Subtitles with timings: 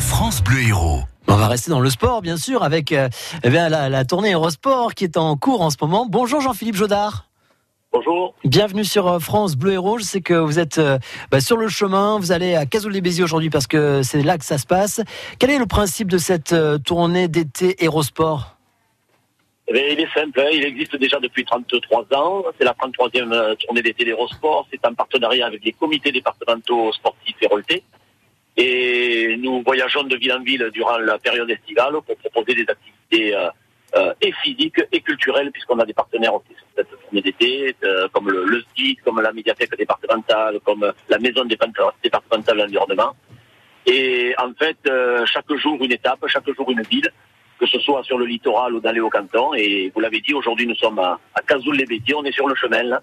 [0.00, 1.00] France Bleu Héros.
[1.26, 3.08] On va rester dans le sport, bien sûr, avec euh,
[3.42, 6.06] eh bien, la, la tournée Eurosport qui est en cours en ce moment.
[6.08, 7.26] Bonjour Jean-Philippe Jodard.
[7.92, 8.34] Bonjour.
[8.44, 9.98] Bienvenue sur euh, France Bleu Héros.
[9.98, 10.98] Je sais que vous êtes euh,
[11.32, 12.18] bah, sur le chemin.
[12.18, 15.00] Vous allez à Cazoul-les-Béziers aujourd'hui parce que c'est là que ça se passe.
[15.40, 18.56] Quel est le principe de cette euh, tournée d'été Eurosport?
[19.68, 20.48] Eh bien, il est simple, hein.
[20.52, 22.44] il existe déjà depuis 33 ans.
[22.58, 24.66] C'est la 33e euh, tournée d'été d'Eurosport.
[24.70, 27.48] C'est en partenariat avec les comités départementaux sportifs et
[28.56, 33.34] Et nous voyageons de ville en ville durant la période estivale pour proposer des activités
[33.34, 33.48] euh,
[33.96, 36.88] euh, et physiques et culturelles, puisqu'on a des partenaires aussi sur cette
[37.24, 38.62] d'été, euh, comme le, le
[39.04, 43.12] comme la médiathèque départementale, comme la maison départ- départementale de l'environnement.
[43.86, 47.10] Et en fait, euh, chaque jour une étape, chaque jour une ville,
[47.58, 49.54] que ce soit sur le littoral ou dans les Hauts-Cantons.
[49.54, 52.82] Et vous l'avez dit, aujourd'hui nous sommes à, à Cazoul-les-Béziers, on est sur le chemin
[52.82, 53.02] là.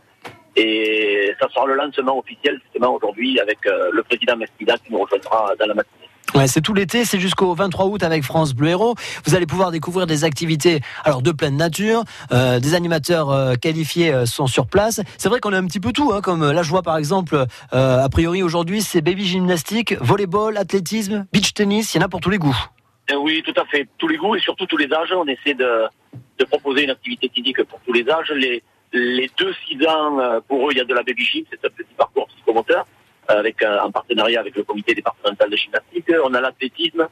[0.56, 5.00] Et ça sera le lancement officiel justement aujourd'hui avec euh, le président Mesquida qui nous
[5.00, 6.10] rejoindra dans la matinée.
[6.36, 8.96] Ouais, c'est tout l'été, c'est jusqu'au 23 août avec France Bleu Héros.
[9.26, 14.14] Vous allez pouvoir découvrir des activités alors de pleine nature, euh, des animateurs euh, qualifiés
[14.14, 15.02] euh, sont sur place.
[15.18, 17.46] C'est vrai qu'on a un petit peu tout, hein, comme là je vois par exemple,
[17.72, 22.22] a priori aujourd'hui c'est baby gymnastique, volleyball, athlétisme, beach tennis, il y en a pour
[22.22, 22.58] tous les goûts.
[23.12, 23.88] Eh oui, tout à fait.
[23.98, 25.12] Tous les goûts et surtout tous les âges.
[25.14, 25.86] On essaie de,
[26.38, 28.32] de proposer une activité physique pour tous les âges.
[28.36, 28.62] Les,
[28.94, 31.70] les 2-6 ans, euh, pour eux, il y a de la baby gym, c'est un
[31.70, 32.86] petit parcours psychomoteur,
[33.30, 36.06] euh, avec, euh, en partenariat avec le comité départemental de gymnastique.
[36.24, 37.08] On a l'athlétisme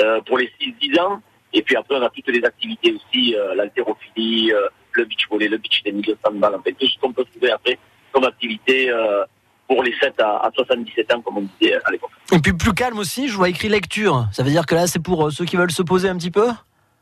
[0.00, 1.20] euh, pour les 6-10 ans.
[1.52, 5.48] Et puis après, on a toutes les activités aussi, euh, l'haltérophilie, euh, le beach volley,
[5.48, 7.78] le beach tennis, le sandball, en fait, tout ce qu'on peut trouver après
[8.12, 9.24] comme activité euh,
[9.68, 12.10] pour les 7 à, à 77 ans, comme on disait à l'époque.
[12.32, 14.26] Et puis plus calme aussi, je vois écrit lecture.
[14.32, 16.30] Ça veut dire que là c'est pour euh, ceux qui veulent se poser un petit
[16.32, 16.48] peu?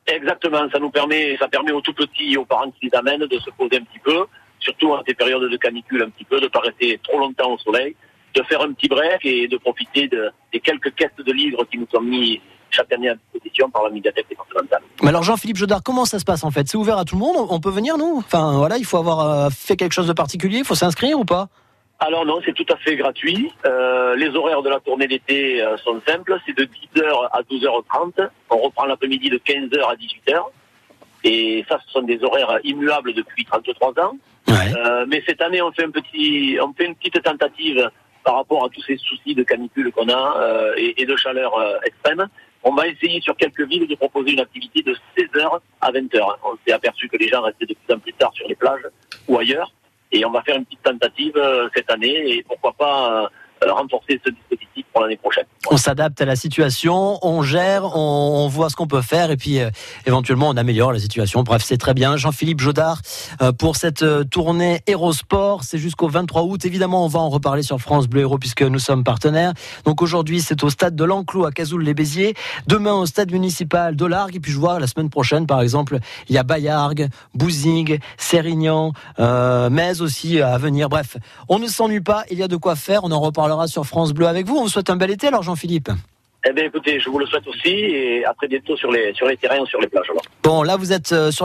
[0.09, 3.27] Exactement, ça nous permet, ça permet aux tout petits et aux parents qui les amènent
[3.27, 4.25] de se poser un petit peu,
[4.59, 7.53] surtout en ces périodes de canicule un petit peu, de ne pas rester trop longtemps
[7.53, 7.95] au soleil,
[8.34, 11.78] de faire un petit break et de profiter de, des quelques caisses de livres qui
[11.78, 14.83] nous sont mis chaque année à disposition par la médiathèque départementale.
[15.03, 16.69] Mais alors Jean-Philippe Jodard, comment ça se passe en fait?
[16.69, 17.47] C'est ouvert à tout le monde?
[17.50, 18.17] On peut venir nous?
[18.19, 21.25] Enfin voilà, il faut avoir euh, fait quelque chose de particulier, il faut s'inscrire ou
[21.25, 21.49] pas?
[22.00, 23.50] Alors non, c'est tout à fait gratuit.
[23.66, 28.28] Euh, les horaires de la tournée d'été euh, sont simples, c'est de 10h à 12h30.
[28.50, 30.44] On reprend l'après-midi de 15h à 18h.
[31.25, 34.16] Et ça, ce sont des horaires immuables depuis 33 ans.
[34.47, 34.54] Ouais.
[34.76, 37.91] Euh, mais cette année, on fait un petit, on fait une petite tentative
[38.25, 41.56] par rapport à tous ces soucis de canicule qu'on a euh, et, et de chaleur
[41.59, 42.26] euh, extrême.
[42.62, 46.20] On va essayer sur quelques villes de proposer une activité de 16h à 20h.
[46.44, 48.86] On s'est aperçu que les gens restaient de plus en plus tard sur les plages
[49.28, 49.72] ou ailleurs.
[50.13, 53.29] Et on va faire une petite tentative euh, cette année et pourquoi pas euh,
[53.65, 54.68] euh, renforcer ce dispositif
[55.00, 55.44] l'année prochaine.
[55.70, 59.36] On s'adapte à la situation, on gère, on, on voit ce qu'on peut faire et
[59.36, 59.70] puis euh,
[60.06, 61.42] éventuellement on améliore la situation.
[61.42, 62.16] Bref, c'est très bien.
[62.16, 63.00] Jean-Philippe Jodard
[63.42, 66.64] euh, pour cette euh, tournée Hérosport, c'est jusqu'au 23 août.
[66.64, 69.53] Évidemment, on va en reparler sur France Bleu Héros puisque nous sommes partenaires.
[69.84, 72.34] Donc aujourd'hui, c'est au stade de l'Enclos à Cazoul-les-Béziers.
[72.66, 75.98] Demain au stade municipal de Largue et puis je vois la semaine prochaine par exemple,
[76.28, 80.88] il y a Bayargues, Bouzigues, Sérignan, euh, Metz aussi à venir.
[80.88, 81.16] Bref,
[81.48, 83.04] on ne s'ennuie pas, il y a de quoi faire.
[83.04, 84.56] On en reparlera sur France Bleu avec vous.
[84.56, 85.91] On vous souhaite un bel été alors Jean-Philippe?
[86.49, 89.26] Eh bien écoutez, je vous le souhaite aussi et à très bientôt sur les, sur
[89.26, 90.09] les terrains ou sur les plages.
[90.09, 90.22] alors.
[90.43, 91.37] Bon, là vous êtes euh, sur